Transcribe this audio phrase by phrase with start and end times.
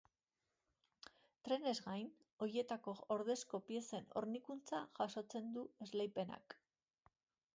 [1.47, 2.07] Trenez gain,
[2.45, 6.57] horietarako ordezko piezen hornikuntza jasotzen du esleipenak.